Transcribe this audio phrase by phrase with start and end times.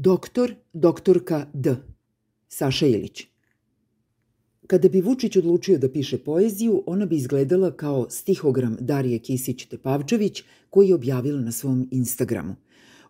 [0.00, 1.76] Doktor, doktorka D.
[2.48, 3.22] Saša Ilić.
[4.66, 10.88] Kada bi Vučić odlučio da piše poeziju, ona bi izgledala kao stihogram Darije Kisić-Tepavčević koji
[10.88, 12.56] je objavila na svom Instagramu.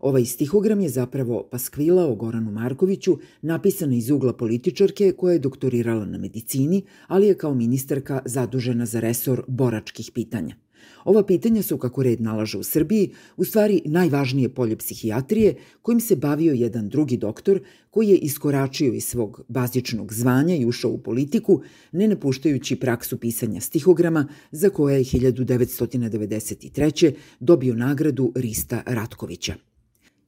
[0.01, 6.07] Ovaj stihogram je zapravo paskvila o Goranu Markoviću, napisana iz ugla političarke koja je doktorirala
[6.07, 10.57] na medicini, ali je kao ministarka zadužena za resor boračkih pitanja.
[11.05, 16.17] Ova pitanja su, kako red nalaže u Srbiji, u stvari najvažnije polje psihijatrije kojim se
[16.17, 17.61] bavio jedan drugi doktor
[17.91, 23.61] koji je iskoračio iz svog bazičnog zvanja i ušao u politiku, ne napuštajući praksu pisanja
[23.61, 27.13] stihograma za koje je 1993.
[27.41, 29.55] dobio nagradu Rista Ratkovića.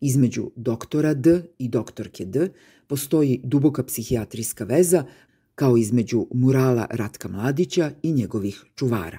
[0.00, 2.48] Između doktora D i doktorke D
[2.86, 5.04] postoji duboka psihijatrijska veza,
[5.54, 9.18] kao između murala Ratka Mladića i njegovih čuvara.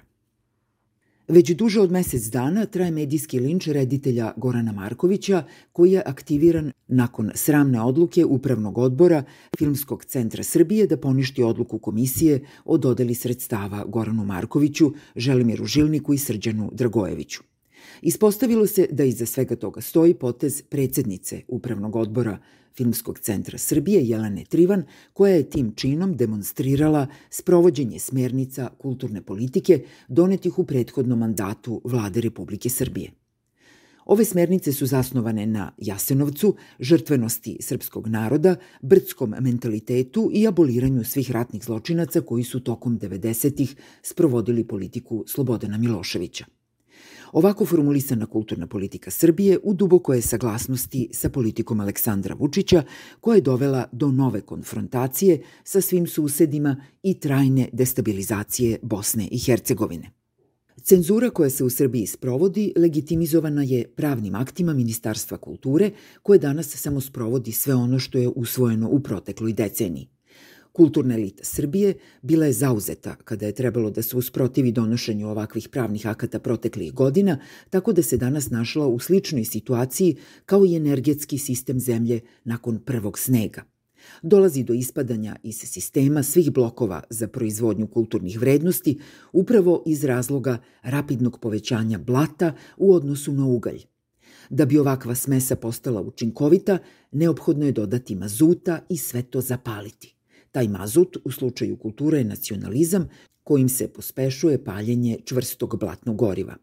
[1.28, 7.32] Već duže od mesec dana traje medijski linč reditelja Gorana Markovića, koji je aktiviran nakon
[7.36, 9.24] sramne odluke Upravnog odbora
[9.58, 16.18] Filmskog centra Srbije da poništi odluku komisije o dodeli sredstava Goranu Markoviću, Želimiru Žilniku i
[16.18, 17.44] Srđanu Dragojeviću.
[18.02, 22.38] Ispostavilo se da iza svega toga stoji potez predsednice Upravnog odbora
[22.76, 24.84] Filmskog centra Srbije Jelene Trivan,
[25.14, 32.70] koja je tim činom demonstrirala sprovođenje smernica kulturne politike donetih u prethodnom mandatu vlade Republike
[32.70, 33.12] Srbije.
[34.06, 41.64] Ove smernice su zasnovane na Jasenovcu, žrtvenosti srpskog naroda, brdskom mentalitetu i aboliranju svih ratnih
[41.64, 46.46] zločinaca koji su tokom 90-ih sprovodili politiku Slobodana Miloševića.
[47.32, 52.84] Ovako formulisana kulturna politika Srbije u duboko je saglasnosti sa politikom Aleksandra Vučića,
[53.22, 60.12] koja je dovela do nove konfrontacije sa svim susedima i trajne destabilizacije Bosne i Hercegovine.
[60.84, 65.92] Cenzura koja se u Srbiji sprovodi legitimizovana je pravnim aktima Ministarstva kulture,
[66.24, 70.08] koje danas samo sprovodi sve ono što je usvojeno u protekloj deceniji.
[70.72, 76.08] Kulturna elita Srbije bila je zauzeta kada je trebalo da se usprotivi donošenju ovakvih pravnih
[76.08, 77.38] akata proteklih godina,
[77.70, 80.16] tako da se danas našla u sličnoj situaciji
[80.46, 83.64] kao i energetski sistem zemlje nakon prvog snega.
[84.22, 89.00] Dolazi do ispadanja iz sistema svih blokova za proizvodnju kulturnih vrednosti
[89.34, 93.82] upravo iz razloga rapidnog povećanja blata u odnosu na ugalj.
[94.50, 96.78] Da bi ovakva smesa postala učinkovita,
[97.12, 100.21] neophodno je dodati mazuta i sve to zapaliti.
[100.52, 103.10] Taj mazut u slučaju kulture je nacionalizam
[103.44, 106.56] kojim se pospešuje paljenje čvrstog blatnog goriva.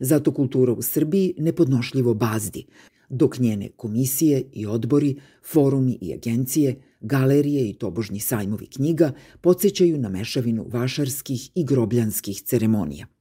[0.00, 2.66] Zato kultura u Srbiji nepodnošljivo bazdi,
[3.08, 5.16] dok njene komisije i odbori,
[5.52, 13.06] forumi i agencije, galerije i tobožnji sajmovi knjiga podsjećaju na mešavinu vašarskih i grobljanskih ceremonija–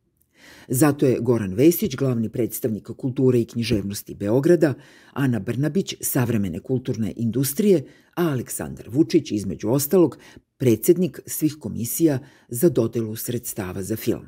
[0.68, 4.74] Zato je Goran Vesić, glavni predstavnik kulture i književnosti Beograda,
[5.14, 10.18] Ana Brnabić, savremene kulturne industrije, a Aleksandar Vučić, između ostalog,
[10.58, 14.26] predsednik svih komisija za dodelu sredstava za film.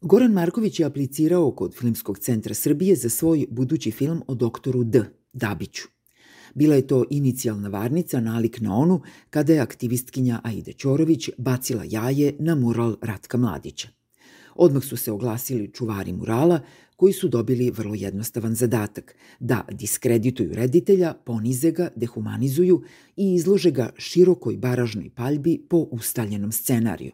[0.00, 5.04] Goran Marković je aplicirao kod Filmskog centra Srbije za svoj budući film o doktoru D.
[5.32, 5.88] Dabiću.
[6.54, 12.36] Bila je to inicijalna varnica nalik na onu kada je aktivistkinja Aida Ćorović bacila jaje
[12.38, 13.88] na mural Ratka Mladića.
[14.56, 16.60] Odmah su se oglasili čuvari murala,
[16.96, 22.82] koji su dobili vrlo jednostavan zadatak da diskredituju reditelja, ponize ga, dehumanizuju
[23.16, 27.12] i izlože ga širokoj baražnoj paljbi po ustaljenom scenariju.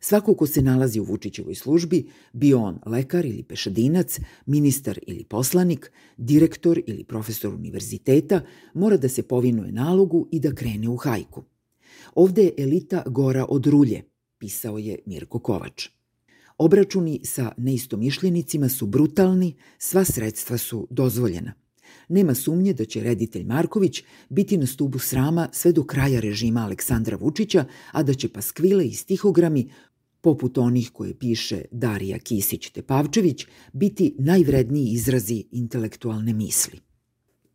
[0.00, 5.92] Svako ko se nalazi u Vučićevoj službi, bio on lekar ili pešadinac, ministar ili poslanik,
[6.16, 8.40] direktor ili profesor univerziteta,
[8.74, 11.44] mora da se povinuje nalogu i da krene u hajku.
[12.14, 14.02] Ovde je elita gora od rulje,
[14.38, 15.88] pisao je Mirko Kovač.
[16.58, 21.52] Obračuni sa neistomišljenicima su brutalni, sva sredstva su dozvoljena.
[22.08, 27.16] Nema sumnje da će reditelj Marković biti na stubu srama sve do kraja režima Aleksandra
[27.16, 29.70] Vučića, a da će paskvile i stihogrami,
[30.20, 36.83] poput onih koje piše Darija Kisić-Tepavčević, biti najvredniji izrazi intelektualne misli.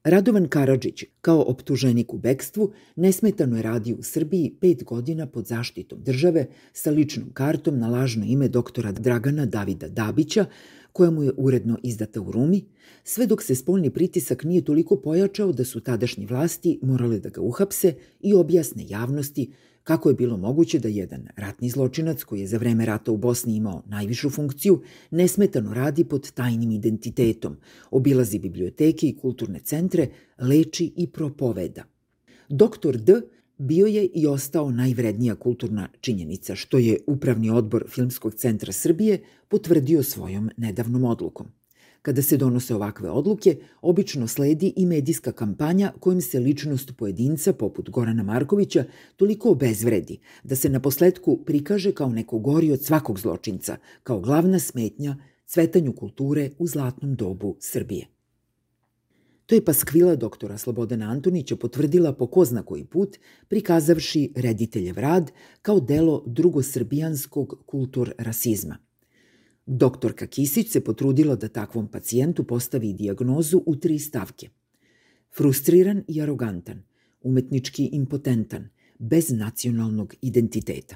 [0.09, 6.03] Radovan Karadžić, kao optuženik u bekstvu, nesmetano je radio u Srbiji pet godina pod zaštitom
[6.03, 10.45] države sa ličnom kartom na lažno ime doktora Dragana Davida Dabića,
[10.93, 12.65] koja mu je uredno izdata u Rumi,
[13.03, 17.41] sve dok se spoljni pritisak nije toliko pojačao da su tadašnje vlasti morale da ga
[17.41, 19.51] uhapse i objasne javnosti
[19.89, 23.55] Kako je bilo moguće da jedan ratni zločinac koji je za vreme rata u Bosni
[23.55, 24.81] imao najvišu funkciju,
[25.11, 27.55] nesmetano radi pod tajnim identitetom,
[27.91, 30.07] obilazi biblioteke i kulturne centre,
[30.39, 31.83] leči i propoveda.
[32.49, 33.21] Doktor D
[33.57, 40.03] bio je i ostao najvrednija kulturna činjenica, što je Upravni odbor Filmskog centra Srbije potvrdio
[40.03, 41.47] svojom nedavnom odlukom.
[42.01, 47.89] Kada se donose ovakve odluke, obično sledi i medijska kampanja kojim se ličnost pojedinca, poput
[47.89, 48.83] Gorana Markovića,
[49.15, 54.59] toliko obezvredi da se na posledku prikaže kao neko gori od svakog zločinca, kao glavna
[54.59, 58.07] smetnja cvetanju kulture u zlatnom dobu Srbije.
[59.45, 63.17] To je paskvila doktora Slobodana Antonića potvrdila po ko zna koji put,
[63.47, 65.31] prikazavši rediteljev rad
[65.61, 68.77] kao delo drugosrbijanskog kultur rasizma–
[69.71, 74.49] Doktorka Kisić se potrudila da takvom pacijentu postavi dijagnozu u tri stavke.
[75.37, 76.81] Frustriran i arogantan,
[77.21, 78.69] umetnički impotentan,
[78.99, 80.95] bez nacionalnog identiteta.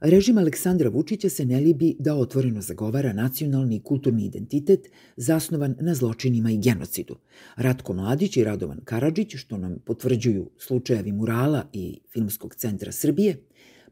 [0.00, 5.94] Režim Aleksandra Vučića se ne libi da otvoreno zagovara nacionalni i kulturni identitet zasnovan na
[5.94, 7.16] zločinima i genocidu.
[7.56, 13.36] Ratko Mladić i Radovan Karadžić, što nam potvrđuju slučajevi murala i Filmskog centra Srbije,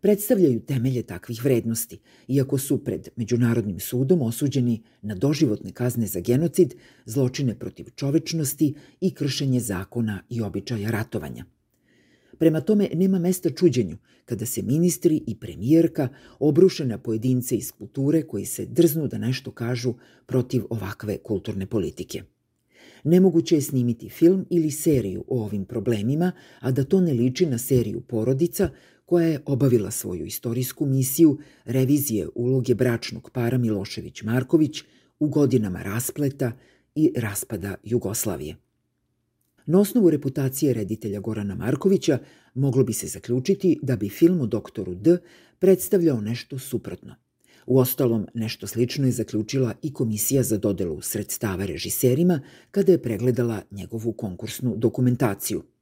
[0.00, 1.98] predstavljaju temelje takvih vrednosti,
[2.28, 9.10] iako su pred Međunarodnim sudom osuđeni na doživotne kazne za genocid, zločine protiv čovečnosti i
[9.10, 11.44] kršenje zakona i običaja ratovanja.
[12.38, 16.08] Prema tome nema mesta čuđenju kada se ministri i premijerka
[16.38, 19.94] obruše na pojedince iz kulture koji se drznu da nešto kažu
[20.26, 22.22] protiv ovakve kulturne politike.
[23.04, 27.58] Nemoguće je snimiti film ili seriju o ovim problemima, a da to ne liči na
[27.58, 28.70] seriju porodica
[29.06, 34.82] koja je obavila svoju istorijsku misiju revizije uloge bračnog para Milošević-Marković
[35.18, 36.52] u godinama raspleta
[36.94, 38.56] i raspada Jugoslavije.
[39.66, 42.18] Na osnovu reputacije reditelja Gorana Markovića
[42.54, 45.18] moglo bi se zaključiti da bi film o doktoru D
[45.58, 47.14] predstavljao nešto suprotno.
[47.66, 53.62] U ostalom, nešto slično je zaključila i Komisija za dodelu sredstava režiserima kada je pregledala
[53.70, 55.62] njegovu konkursnu dokumentaciju–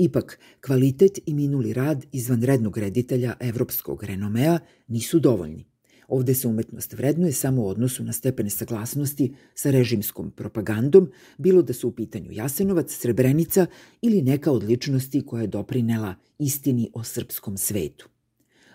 [0.00, 4.58] Ipak, kvalitet i minuli rad izvanrednog reditelja evropskog renomea
[4.88, 5.66] nisu dovoljni.
[6.08, 11.72] Ovde se umetnost vrednuje samo u odnosu na stepene saglasnosti sa režimskom propagandom, bilo da
[11.72, 13.66] su u pitanju Jasenovac, Srebrenica
[14.02, 18.08] ili neka od ličnosti koja je doprinela istini o srpskom svetu.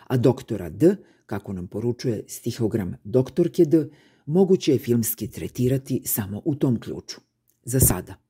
[0.08, 0.96] A doktora D,
[1.26, 3.88] kako nam poručuje stihogram doktorke D,
[4.26, 7.22] moguće je filmski tretirati samo u tom ključu.
[7.64, 8.25] Za sada.